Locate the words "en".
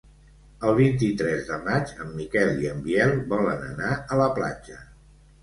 2.05-2.15, 2.73-2.81